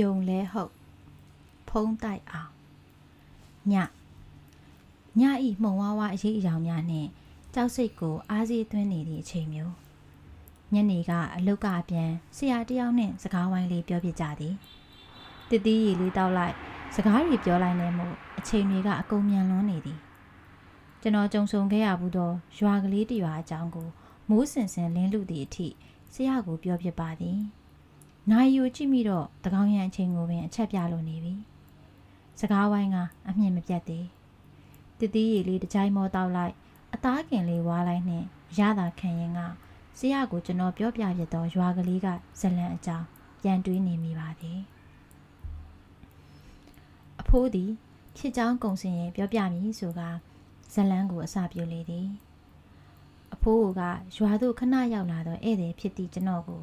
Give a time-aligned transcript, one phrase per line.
[0.00, 0.72] ယုံလဲဟုတ်
[1.68, 2.52] ဖုံးတိုက်အောင်
[3.72, 3.74] ည
[5.20, 7.08] ညဤမှုံဝါးဝါအရေးအယောင်များနှင့်
[7.54, 9.74] ကြောက်စိတ်ကိုအားစီးသွင်းနေသည့်အချိန်မျိုး
[10.72, 14.54] ညနေကအလုတ်ကအပြန်ဆရာတယောက်နှင့်စကားဝိုင်းလေးပြောပြကြသည်
[15.50, 16.54] တတိရီလေးတောက်လိုက်
[16.94, 18.06] စကားတွေပြောလိုက်နေမှု
[18.38, 20.00] အချိန်တွေကအကုန်မြန်လွန်းနေသည်
[21.00, 23.88] ကျွန်တော်ကြုံဆုံခဲ့ရဘူးသောရွာကလေးတစ်ရွာအကြောင်းကို
[24.28, 25.68] မိုးစင်စင်လင်းလူသည့်အထိ
[26.14, 27.38] ဆရာကိုပြောပြပါသည်
[28.30, 31.34] နိုင်ယူကြည့်မိတော့တကောင်းရန်အချိန်ကိုပင်အချက်ပြလို့နေပြီ
[32.40, 32.96] စကားဝိုင်းက
[33.28, 34.06] အမြင့်မပြတ်သေး
[35.00, 36.54] တတိရီလေးတစ်ကြိုင်မောတောက်လိုက်
[36.94, 38.26] အသားကင်လေးဝါးလိုက်နှင့်
[38.58, 39.40] ရတာခံရင်က
[39.98, 42.06] ဆရာကိုကျွန်တော်ပြောပြပြတော့ရွာကလေးက
[42.40, 43.06] ဇလံအကြောင်း
[43.42, 44.60] ပြန်တွေးနေမိပါသည်
[47.20, 47.70] အဖိုးသည်
[48.16, 50.00] ဖြစ်ချောင်းကုံစင်ရင်ပြောပြမည်ဆိုက
[50.72, 52.08] ဇလန်းကိုအစာပြုလေသည်
[53.34, 53.80] အဖိုးက
[54.16, 56.62] ရွာသို့ခဏရောက်လာတော့ဧည့်သည်ဖြစ်သည့်ကျွန်တော်ကို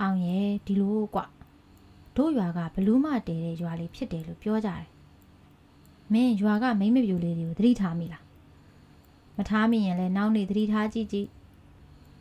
[0.00, 1.20] အောင်ရဲ့ဒီလိုကွ
[2.16, 4.86] တို့ရွာကဘလူးမတဲတဲ့ရွာလေးဖြစ်တယ်လို့ပြောကြတယ်
[6.12, 8.24] မင်းရွာကမိမ့်မပြူလေးတွေကိုသတိထားမိလား
[9.36, 11.28] မထားမိရင်လည်းနောက်နေသတိထားကြည့်ကြည့်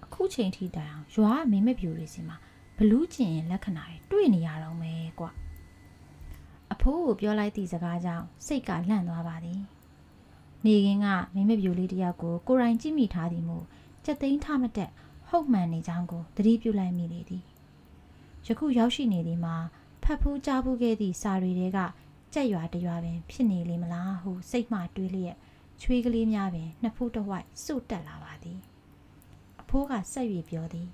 [0.06, 2.38] အခုချိန်ထိတိုင်အောင်ရွာကမိမ့်မပြူတွေစီမှာ
[2.78, 5.26] ဘလူးကျင်လက္ခဏာတွေတွေ့နေရတော့မယ်ကွ
[6.74, 9.62] အဖိုးကိုပြောလိုက်သည့်စကားကြောင့်စိတ်ကလန့်သွားပါသည်
[10.66, 13.66] နေကင်းကမိမပြူလေးတယောက်ကိုကိုရိုင်းကြည့်မိထားသည်မို့
[14.06, 14.92] ကြက်သိန်းထမတက်
[15.30, 17.44] ဟုတ်မှန်နေကြောင်းကိုသတိပြုလိုက်မိလေသည်
[18.48, 19.56] ယခုရောက်ရှိနေသည်မှာ
[20.04, 21.80] ဖတ်ဖူးကြားဖူးခဲ့သည့်စာရီတွေက
[22.34, 25.36] ကြက်ရွာတရွာပင်ဖြစ်နေလေမလားဟုစိတ်မှတွေးလျက်
[25.82, 28.60] ချွေးကလေးများပင်နှစ်ဖူးတစ်ဝိုက်စုတ်တက်လာပါသည်
[29.62, 30.88] အဖိုးကဆက်၍ပြောသည်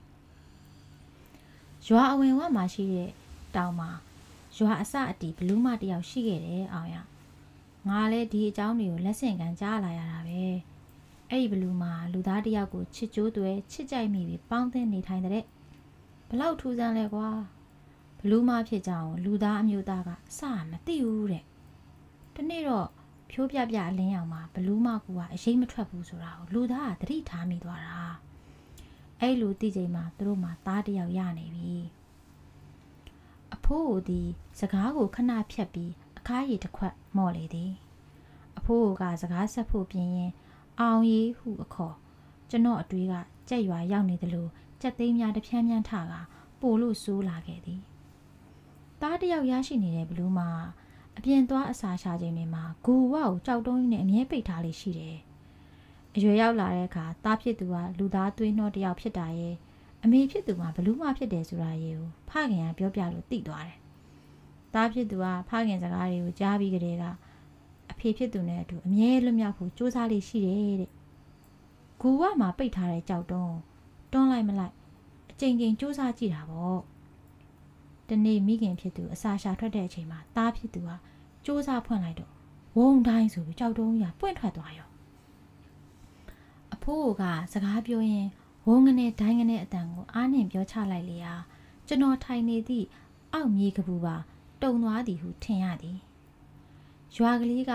[1.87, 3.09] ရွာအဝင်ဝမှာရှိတဲ့
[3.55, 3.89] တောင်မှာ
[4.57, 6.95] ရွာအစအတီဘလူးမတယောက်ရှိခဲ့တယ်အောင်ရ
[7.87, 10.41] ငါလည်းဒီအကြောင်းတွေကိုလက်ဆင့်ကမ်းကြားလာရတာပဲ
[11.29, 15.43] အဲ့ဒီဘလူးမှာလူသားတယောက်ကိုချစ်ကြိုးတွေချစ်ကြိုက်မိပြီးပေါင်းသင်းနေထိုင်တဲ့
[16.29, 17.29] ဘလောက်ထူးဆန်းလဲကွာ
[18.19, 20.41] ဘလူးမဖြစ်ကြအောင်လူသားအမျိုးသားကအစ
[20.71, 21.43] မသိဘူးတဲ့
[22.35, 22.87] ဒီနေ့တော့
[23.31, 27.99] ဖြိုးပြပြအလင်းအောင်မှာဘလူးမကူကအရေးမထွက်ဘူးဆိုတာကိုလူသားကသတိထားမိသွားတာ
[29.19, 31.73] အဲ့လိုသိချိန်မှာသူတို့မှသားတယောက်ရနေပြီ
[33.53, 34.21] အဖိုးကိုဒီ
[34.59, 37.71] စကားကိုခဏဖြတ်ပြီးအခါးရည်တစ်ခွက်မော့လေသည်
[38.57, 40.31] အဖိုးကစကားဆက်ဖို့ပြင်ရင်
[40.79, 41.95] အောင်ရီဟုအခေါ်
[42.49, 43.13] ကျွန်တော်အတွေးက
[43.49, 44.47] ကြက်ရွာရောက်နေသလို
[44.85, 46.13] ကြက်သိမ်းများတဖြန်းဖြန်းထက
[46.61, 47.81] ပို့လို့ဆိုးလာခဲ့သည်
[49.01, 50.49] သားတယောက်ရရှိနေတဲ့ဘလူးမှာ
[51.17, 55.17] အပြင်သွားအစာရှာခြင်းတွေမှာဂူဝကိုကြောက်တုံးကြီးနဲ့အမြဲပိတ်ထားလေးရှိတယ်
[56.15, 59.55] အရွယ်ရောက်လာတဲ့အခါသားဖြစ်သူကလူသားသွေးနှောတယောက်ဖြစ်တာရဲ့
[60.03, 63.79] အမေဖြစ်သူကဘလူးမဖြစ်တယ်ဆိုတာရဲ့ကိုဖခင်ကပြောပြလို့သိသွားတယ်
[64.73, 67.03] သားဖြစ်သူကဖခင်စကားတွေကိုကြားပြီးကြတဲ့က
[67.91, 70.91] အဖေဖြစ်သူနဲ့အတူအမြဲလွတ်မြောက်ဖို့စူးစမ်းလေးရှိတယ်တဲ့
[72.01, 73.53] ဂူဝမှာပိတ်ထားတဲ့ကြောက်တုံး
[74.15, 74.73] တွန်းလိုက်မလိုက်
[75.31, 76.79] အချိန်ချင်းစူးစမ်းကြည့်တာပေါ့
[78.09, 80.91] တနေ့မိခင်ဖြစ်သူအစာရှာထွက်တဲ့အချိန်မှာသားဖြစ်သူက
[81.45, 82.31] စူးစမ်းဖွင့်လိုက်တော့
[82.77, 84.89] ဝုံတိုင်းဆိုပြီးကြောက်တုံးကြီးကပွင့်ထွက်သွားရော
[86.73, 88.27] အဖိုးကစကားပြောရင်
[88.67, 91.35] ဝုံငနဲ့ဒိုင်းငနဲ့အတန်ကိုအားနှင်ပြောချလိုက်လေဟာ
[91.87, 92.85] ကျွန်တော်ထိုင်နေသည့်
[93.33, 94.15] အောက်မြေကပူပါ
[94.61, 95.97] တုံသွားသည်ဟုထင်ရသည်
[97.15, 97.73] ရွာကလေးက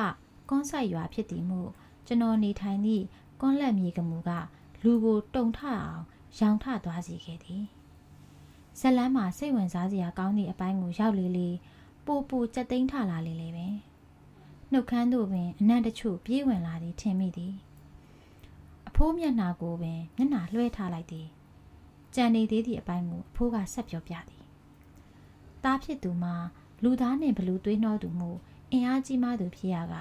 [0.49, 1.71] ကွန်ဆိုင်ရွာဖြစ်သည်မို့
[2.07, 3.05] ကျွန်တော်နေထိုင်သည့်
[3.41, 4.31] ကွန်လက်မြေကမူက
[4.83, 6.01] လူကိုတုံထအောင်
[6.39, 7.65] ရောင်ထသွားစေခဲ့သည်
[8.79, 11.49] ဇလန်းမှာစိတ်ဝင်စားစရာကောင်းသည့်အပိုင်းကိုရောက်လေလေ
[12.07, 13.67] ပို့ပို့ကြက်သိမ်းထလာလေလေပဲ
[14.73, 17.55] နှုတ်ခမ်းသို့ပင်အနံ့တချို့ပြေးဝင်လာသည်ထင်မိသည်
[18.89, 21.27] အဖိုးမျက်နှာကိုပင်မျက်နှာလွှဲထားလိုက်သည်
[22.15, 24.43] ကြံနေသေးသည့်အပိုင်းကိုအဖိုးကဆက်ပြောပြသည်
[25.65, 26.35] တားဖြစ်သူမှာ
[26.83, 28.31] လူသားနှင့်ဘလူသွေးနှောသူမှု
[28.73, 29.95] အင်အားကြီးမှသူဖြစ်ရက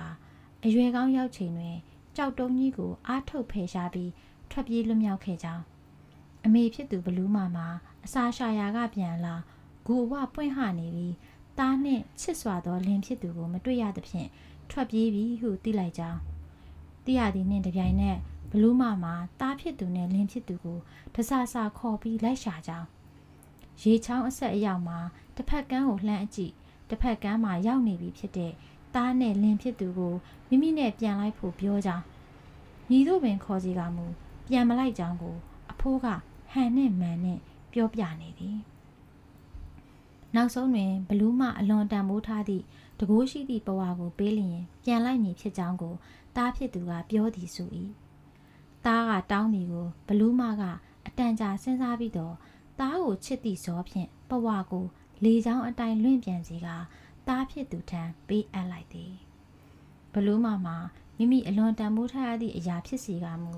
[0.63, 1.77] အရွယ်ကောင်းရောက်ချိန်တွင်
[2.15, 4.11] ကြောက်တုံးကြီးကိုအားထုတ်ဖယ်ရှားပြီး
[4.51, 5.63] ထွက်ပြေးလွတ်မြောက်ခဲ့ကြောင်း
[6.45, 7.67] အမေဖြစ်သူဘလူးမမှာ
[8.05, 9.35] အစာရှာယာကပြန်လာ
[9.85, 11.15] ဂူအဝပွင့်ဟနေပြီး
[11.57, 14.29] တားနှင့်ချစ်စွာသောလင်ဖြစ်သူကိုမတွေ့ရသဖြင့်
[14.69, 16.19] ထွက်ပြေးပြီးဟုသိလိုက်ကြောင်း
[17.05, 18.17] တိရသည်နှင့်တပြိုင်နက်
[18.51, 20.79] ဘလူးမမှာတားဖြစ်သူနဲ့လင်ဖြစ်သူကို
[21.15, 22.87] တဆဆခေါ်ပြီးလိုက်ရှာကြောင်း
[23.81, 24.99] ရေချောင်းအဆက်အရောက်မှာ
[25.35, 26.53] တစ်ဖက်ကန်းကိုလှမ်းအကြည့်
[26.89, 28.51] တစ်ဖက်ကန်းမှာရောက်နေပြီဖြစ်တဲ့
[28.95, 30.13] သားနဲ့လင်ဖြစ်သူကို
[30.49, 32.03] မိမိနဲ့ပြန်လိုက်ဖို့ပြောကြောင်း
[32.89, 34.05] ညီတို့ပင်ခေါ်စီကမူ
[34.47, 35.35] ပြန်မလိုက်ကြောင်းကို
[35.71, 36.07] အဖိုးက
[36.51, 37.39] ဟန်နဲ့မန်နဲ့
[37.73, 38.57] ပြောပြနေသည်
[40.35, 42.63] နောက်ဆုံးတွင်ဘလူးမအလွန်တန်မိုးထားသည့်
[42.99, 45.95] တကိုးရှိသည့်ဘဝကိုပေးလျင်ပြန်လိုက်မည်ဖြစ်ကြောင်းကို
[46.35, 47.69] တားဖြစ်သူကပြောသည်ဆို၏
[48.85, 50.63] တားကတောင်းသည်ကိုဘလူးမက
[51.07, 52.35] အတန်ကြာစဉ်းစားပြီးတော့
[52.79, 54.85] တားကိုချစ်သည့်ဇောဖြင့်ဘဝကို
[55.23, 56.67] လေချောင်းအတိုင်းလွင့်ပြန်စီက
[57.27, 59.11] သားဖြစ်သူထံပေးအပ်လိုက်သည်
[60.13, 60.77] ဘလူးမမှာ
[61.17, 63.53] မိမိအလွန်တန်ဖိုးထားရသည့်အရာဖြစ်စီကမူ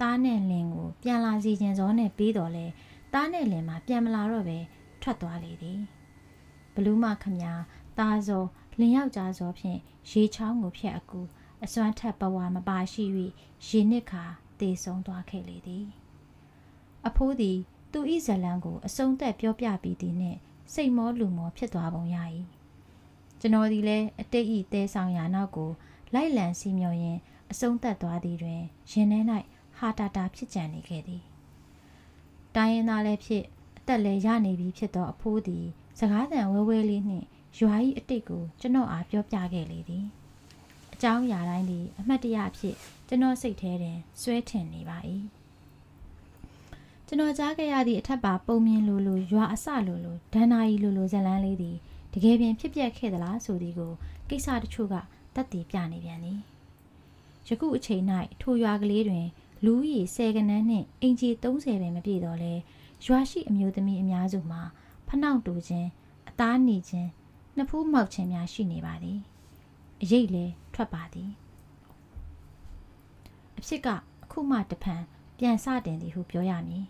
[0.00, 2.66] သားနဲ့လင်ကိုပြန်လာစီခြင်းစောနဲ့ပေးတော်လဲ
[3.12, 4.58] သားနဲ့လင်မှာပြန်မလာတော့ပဲ
[5.02, 5.80] ထွက်သွားလေသည်
[6.74, 7.52] ဘလူးမခမညာ
[7.98, 8.48] တာဇော်
[8.78, 9.78] လင်ယောက်ကြားဇော်ဖြင့်
[10.10, 11.20] ရေချောင်းကိုဖျက်အကူ
[11.64, 13.04] အစွမ်းထက်ပဝါမပါရှိ၍
[13.66, 14.24] ရေနစ်ခါ
[14.60, 15.86] တေဆုံးသွားခဲ့လေသည်
[17.06, 17.58] အဖိုးသည်
[17.92, 20.38] သူဤဇလံကိုအစုံသက်ပြောပြပြီးသည်နှင့်
[20.72, 22.16] စိတ်မောလူမောဖြစ်သွားပုံရ၏
[23.40, 25.70] ကျွန်တော်ဒီလဲအတိတ်ဤတဲဆောင်ရာနောက်ကို
[26.14, 27.18] လိုက်လံစီမျော်ရင်
[27.50, 28.60] အစုံသက်သွားသည်တွင်
[28.90, 29.20] ရင်ထဲ၌
[29.78, 31.22] ဟာတာတာဖြစ်ကြံနေခဲ့သည်
[32.56, 33.44] တိုင်းရင်းသားလည်းဖြစ်
[33.78, 35.64] အသက်လည်းရနေပြီဖြစ်သောအဖိုးသည်
[35.98, 37.26] စကားသံဝဲဝဲလေးနှင့်
[37.58, 40.04] ရွာ၏အတိတ်ကိုကျွန်တော်အားပြောပြခဲ့လေသည်
[40.94, 42.74] အကြောင်းအရာတိုင်းသည် အမှတ်တရအဖြစ်
[43.08, 44.98] ကျွန်တော်စိတ်ထဲတွင်စွဲထင်နေပါ၏
[47.06, 51.76] ကျွန်တော်ကြားခဲ့ရသည့်အထက်ပါပုံမြင်လိုလိုရွာအစလိုလိုဒဏ္ဍာရီလိုလိုဇလန်းလေးသည်
[52.12, 53.92] တကယ်ပင်ဖြစ်ပျက်ခဲ့သလားဆိုသည်ကို
[54.28, 54.94] ကိစ္စတချို့က
[55.34, 56.38] တက်တည်ပြနေပြန်သည်
[57.48, 58.02] ယခုအချိန်၌
[58.40, 59.26] ထိုရွာကလေးတွင်
[59.66, 62.54] လူဦးရေ10ကနန်းနှင့်အင်ဂျီ30ပင်မပြည့်တော့လဲ
[63.04, 64.62] ရွာရှိအမျိုးသမီးအများစုမှာ
[65.08, 65.88] ဖနှောက်တူခြင်း
[66.28, 67.10] အသားနီခြင်း
[67.56, 69.18] နှစ်ဖူးမောက်ခြင်းများရှိနေပါသည်
[70.02, 71.30] အရေးလည်းထွက်ပါသည်
[73.58, 73.88] အဖြစ်က
[74.24, 75.02] အခုမှတဖန်
[75.38, 76.84] ပြန်စတင်သည်ဟုပြောရမည်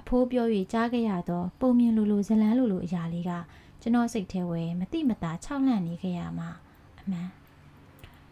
[0.00, 3.32] အဖိုးပြော၍ကြားခဲ့ရသောပုံမြင်လိုလိုဇလန်းလိုလိုအရာလေးက
[3.80, 6.50] ကျွန်တော်စိတ်ထဲဝဲမတိမတာခြောက်လန့်နေခဲ့ရမှာ
[7.00, 7.28] အမှန်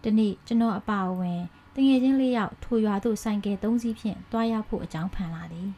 [0.03, 1.41] ဒီနေ့ကျွန်တော်အပါအဝင်
[1.75, 5.69] တငယ်ချင်းလေးယောက်ထိုရွာသို့ဆိုင်ကယ်၃စီးဖြင့်တွားရောက်ဖို့အကြောင်းဖန်လာသည်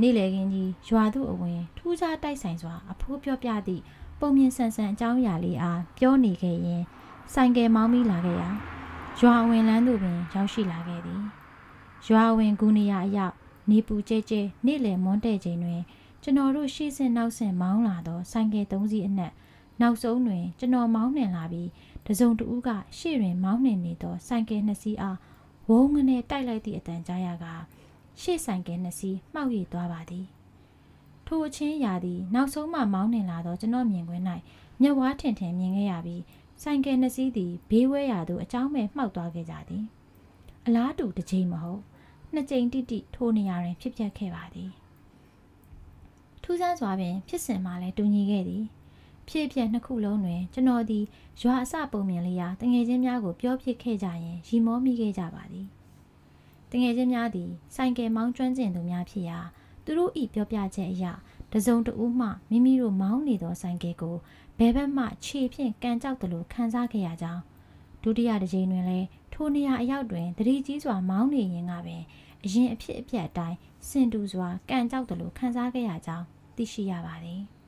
[0.00, 3.82] နေ့လည်ခင်းကြီးရွာသို့အဝင် ထူးခြားတိုက်ဆိုင်စွာအဖိုးပြောပြသည့်
[4.20, 6.82] ပုံမြင်ဆန်ဆန်အကြောင်းအရာလေးအားပြောနေခဲ့ရင်
[7.34, 8.50] ဆိုင်ကယ်မောင်းမိလာခဲ့ရာ
[9.20, 11.22] ရွာဝင်လန်းသို့ပင်ရောက်ရှိလာခဲ့သည်
[12.08, 13.34] ရွာဝင်ဂူနေရအရောက်
[13.70, 15.80] နေပူကျဲကျဲနေ့လယ်မွန်းတဲ့ချိန်တွင်
[16.22, 19.32] ကျွန်တော်တို့ရှေ့ဆင်နောက်ဆင်မောင်းလာသောဆိုင်ကယ်၃စီးအနက်
[19.80, 21.68] နောက်ဆုံးတွင် ကျွန်တော်မောင်းနှင်လာပြီး
[22.06, 22.68] တစုံတဦးက
[22.98, 25.18] ရှေ့တွင်မောင်းနှင်နေသောဆိုင်ကယ်နှစ်စီးအား
[25.68, 27.46] ဝုန်းငနဲ့တိုက်လိုက်သည့်အတန်ကြားရက
[28.20, 30.26] ရှေ့ဆိုင်ကယ်နှစ်စီးမှောက်ရိပ်သွားပါသည်
[31.26, 34.24] ထိုအချင်းရာသည်နောက်ဆုံးမှမောင်းနှင်လာသောကျွန်တော်မြင်ကွင်း၌
[34.80, 36.22] မျက်ဝါးထင်ထင်မြင်ခဲ့ရပြီး
[36.62, 39.84] ဆိုင်ကယ်နှစ်စီးသည်ဘေးဝဲရာသို့အကြောင်းမဲ့မှောက်သွားခဲ့ကြသည်
[40.66, 41.80] အလားတူတစ်ချိန်မဟုတ်
[42.34, 44.70] နှစ်ကြိမ်တိတိထိုနေရာတွင်ဖြစ်ပျက်ခဲ့ပါသည်
[46.42, 48.64] ထူးဆန်းစွာပင်ဖြစ်စဉ်မှလည်းတူညီခဲ့သည်
[49.30, 51.04] ဖြစ်ဖြစ်နှစ်ခုလုံးတွင်ကျွန်တော်သည်
[51.40, 55.66] ရွာအစပုံမြင်လေးရာတငယ်ချင်းများကိုပြောဖြစ်ခဲ့ကြရင်ရီမောမိခဲ့ကြပါသည်
[56.70, 59.38] တငယ်ချင်းများသည်ဆိုင်ကယ်မောင်းကျွမ်းကျင်သူများဖြစ်ရာ
[59.84, 61.04] သူတို့ဤပြောပြချက်အရ
[61.52, 64.16] တစုံတဦးမှမိမိတို့မောင်းနေသောဆိုင်ကယ်ကို
[64.58, 67.42] ဘယ်ဘက်မှခြေဖြင့်ကန်ကြောက်တယ်လို့ခံစားခဲ့ရကြောင်း
[68.02, 72.02] ဒုတိယတစ်ကြိမ်တွင်လည်းထိုနေရာအရောက်တွင်တတိကြီးစွာမောင်းနေရင်ကပင်
[72.44, 73.56] အရင်အဖြစ်အပျက်အတိုင်း
[73.88, 76.24] စင်တူစွာကန်ကြောက်တယ်လို့ခံစားခဲ့ရကြောင်း
[76.56, 77.59] သိရှိရပါသည်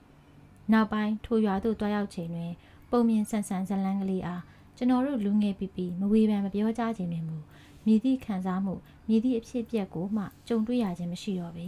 [0.72, 2.52] နောက်ပိုင်းထိုရွာသို့တွားရောက်ချိန်တွင်
[2.90, 4.42] ပုံမြင်ဆန်ဆန်ဇလန်းကလေးအား
[4.76, 7.36] ကျွန်တော်တို့လူငယ်ပီပီမဝေဖန်မပြောကြခြင်းတွင်မူ
[7.86, 8.74] မြည်သည့်ခံစားမှု
[9.08, 11.66] မြည်သည့်အဖြစ်အပျက်ကိုမှကြုံတွေ့ရခြင်းမရှိတော့ပေ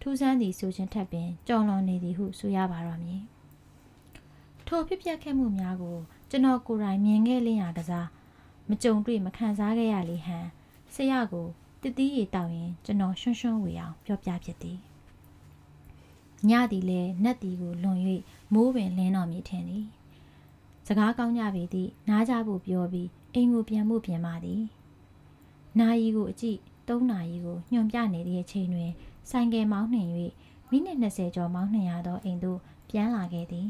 [0.00, 3.22] ထူးဆန်းသည်ဆိုခြင်းထက်ပင်ကြော်လွန်နေသည်ဟုဆိုရပါတော့မည်
[4.66, 5.98] ထိုဖြစ်ပျက်ခဲ့မှုများကို
[6.30, 8.06] ကျွန်တော်ကိုယ်တိုင်မြင်ခဲ့လင်းရကစား
[8.68, 10.46] မကြုံတွေ့မခံစားခဲ့ရလေဟန်
[10.94, 11.46] ဆရာကို
[11.82, 14.78] တတိရီတောက်ရင်ကျွန်တော်ရွှွှွှွှဝေအောင်ပြောပြဖြစ်သည်
[16.50, 17.98] ညသည်လည်းနတ်သည်ကိုလွန်၍
[18.52, 19.86] မိုးပင်လင်းတော်မူထင်သည်
[20.86, 24.62] စကားကောင်းကြပေသည့်နားကြဖို့ပြောပြီးအိမ်ကိုပြန်ဖို့ပြင်ပါသည်
[25.78, 26.58] နာယီကိုအကြည့်
[26.88, 28.90] ၃နာရီကိုညွန်ပြနေတဲ့အချိန်တွင်
[29.30, 30.08] ဆိုင်ကယ်မောင်းနှင်၍
[30.70, 32.58] မိနစ်20ကျော်မောင်းနှင်ရသောအိမ်သို့
[32.90, 33.68] ပြန်လာခဲ့သည်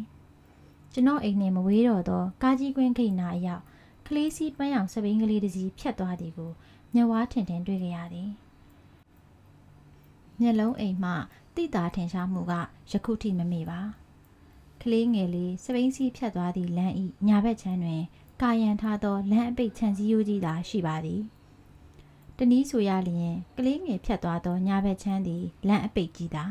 [0.93, 3.63] ကျွန်တော်အိမ်နှင့်မဝေးတော့သောကားကြီးကွင်းခိတ်နာအရောက်
[4.07, 6.51] ကလေးစီးပန်းရောင်စပိန်ကလေးတစ်စီးဖြတ်သွားသည်ကို
[6.95, 8.31] မျက်ဝါးထင်ထင်တွေ့ကြရသည်
[10.41, 11.13] မျက်လုံးအိမ်မှ
[11.57, 12.53] တိတာထင်ရှားမှုက
[12.91, 13.81] ယခုထိမမေ့ပါ
[14.83, 18.03] ကလေးငယ်လေးစပိန်စီးဖြတ်သွားသည့်လမ်းဤညာဘက်ခြမ်းတွင်
[18.43, 21.23] ကာယံထားသောလမ်းအပိတ်ခြံစည်းရိုးကြီးသာရှိပါသည်
[22.39, 26.45] တနည်းဆိုရလျင်ကလေးငယ်ဖြတ်သွားသောညာဘက်ခြမ်းသည်လမ်းအပိတ်ကြီးသာ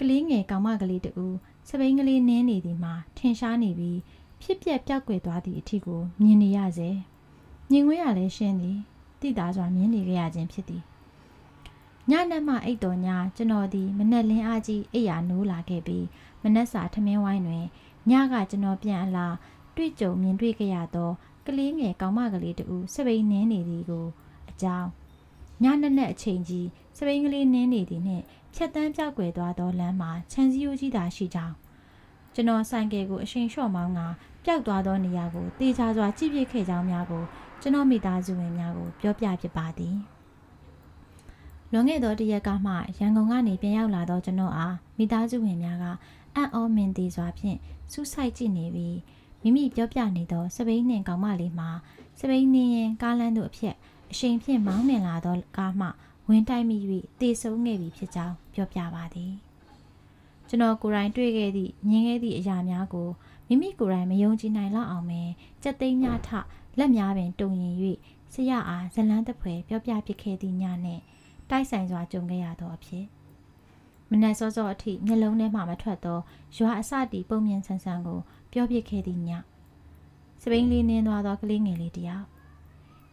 [0.00, 1.26] ကလေးငယ်ကောင်မကလေးတူ
[1.68, 3.98] စပိန်ကလေးနင်းနေသည်မှာထင်ရှားနေပြီး
[4.42, 6.90] ဖြစ်ပျက်ပြောက်ကွယ်သွားသည့်အထီကိုမြင်နေရစေ
[7.70, 8.78] မြင်ခွင့်ရလဲရှင်းသည်
[9.20, 10.82] တိသားစွာမြင်နေကြရခြင်းဖြစ်သည်
[12.10, 16.06] ညနက်မှအိတ်တော်ညကျွန်တော်သည်မနက်လင်းအားကြီးအိယာနိုးလာခဲ့ပြီး
[16.42, 17.64] မနက်စာထမင်းဝိုင်းတွင်
[18.10, 19.26] ညကကျွန်တော်ပြန်အလာ
[19.76, 21.10] တွေ့ကြုံမြင်တွေ့ကြရသော
[21.46, 24.06] ကလေးငယ်ကောင်မကလေးတူစပိန်နင်းနေသည်ကို
[24.50, 24.88] အကြောင်း
[25.62, 26.66] ညနက်နက်အချိန်ကြီး
[26.96, 31.54] စပိန်ကလေးနင်းနေသည်နှင့်ဖြတ်တန်းပြောက်ွယ်သွားသောလမ်းမှာခြံစည်းရိုးကြီးသာရှိကြောင်း
[32.34, 34.00] ကျွန်တော်ဆိုင်ကယ်ကိုအရှိန်လျှော့မောင်းက
[34.44, 37.22] ပျောက်သွားသောနေရာကိုတေချာစွာကြည့်ပြခဲ့ကြောင်းများကို
[37.60, 39.96] ကျွန်တော်မိသားစုဝင်များကိုပြောပြဖြစ်ပါသည်
[41.74, 45.84] လွန်ခဲ့သောတရက်ကမှရန်ကုန်ကနေပြန်ရောက်လာသောကျွန်တော်အားမိသားစုဝင်များက
[46.34, 47.58] အံ့ဩမင်သေးစွာဖြင့်
[47.92, 48.98] စူးစိုက်ကြည့်နေပြီး
[49.42, 51.70] မိမိပြောပြနေသောစပိန်နှင့်ကောင်မလေးမှာ
[52.18, 53.74] စပိန်နှင်းရင်ကားလန်းတို့အဖြစ်
[54.12, 55.88] အရှိန်ဖြင့်မောင်းနှင်လာသောကားမှ
[56.28, 56.76] ဝင်တိုက်မိ၍
[57.20, 59.32] တေဆုံးခဲ့ပြီဖြစ်ကြောင်းပြောပြပါသည်
[60.48, 63.08] ကျွန်တော်ကိုယ်တိုင်တွေ့ခဲ့သည့်မြင်ခဲ့သည့်အရာများကို
[63.48, 65.20] မိမိကိုယ်တိုင်မယုံကြည်နိုင်လောက်အောင်ပဲ
[65.62, 66.28] စက်သိမ်းများထ
[66.78, 67.74] လက်များပင်တုံရင်၍
[68.32, 71.02] ဆရာအားဇလန်းတပွဲပြောပြပစ်ခဲ့သည့်ညနှင့်
[71.50, 73.04] တိုက်ဆိုင်စွာကြုံခဲ့ရသောအဖြစ်
[74.10, 76.18] မနက်စောစောအထိမျက်လုံးထဲမှမထွက်သော
[76.56, 78.20] ရွာအစတီပုံမြင်ဆန်းဆန်းကို
[78.52, 79.30] ပြောပြခဲ့သည့်ည
[80.42, 82.26] စပိန်လေးနင်းသွားသောကလေးငယ်လေးတစ်ယောက်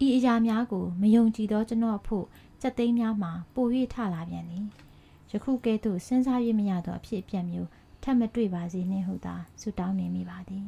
[0.05, 2.25] ဤအရာများကိုမယုံကြည်သောကျွန်တော်ဖို့
[2.62, 4.65] စက်သိမ်းများမှာပို၍ထလာပြန်သည်
[5.31, 7.69] ယခုကဲ့သို့စဉ်းစား၍မရသောအဖြစ်အပျက်မျိုး
[8.03, 10.65] ထပ်မတွေ့ပါစေနှင့်ဟုသာဆုတောင်းနေမိပါသည်